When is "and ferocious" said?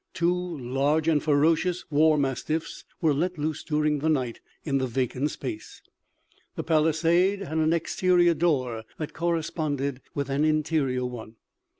1.07-1.85